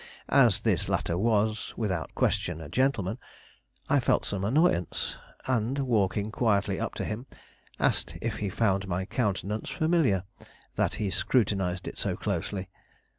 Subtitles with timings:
[0.29, 3.19] As this latter was, without question, a gentleman,
[3.87, 7.27] I felt some annoyance, and, walking quietly up to him,
[7.79, 10.23] asked if he found my countenance familiar,
[10.73, 12.67] that he scrutinized it so closely.